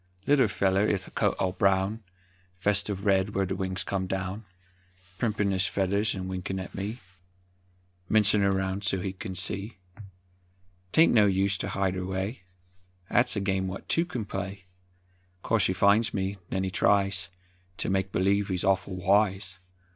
[0.25, 2.03] Little feller 'ith coat all brown,
[2.59, 4.45] Vest uv red wher' the wings come down,
[5.19, 6.99] Primpin' his feathers 'n winkin' at me,
[8.09, 9.77] Mincin' er round so he kin see;
[10.91, 12.39] 'Taint no use ter hide erway,
[13.11, 14.65] 'At's a game what two can play;
[15.43, 17.29] 'Course he finds me, 'nen he tries
[17.77, 19.59] Ter make believe he's awful wise.